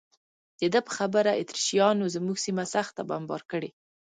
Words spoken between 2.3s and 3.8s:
سیمه سخته بمباري کړې.